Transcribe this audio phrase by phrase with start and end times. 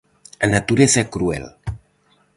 [0.45, 1.45] A natureza é cruel.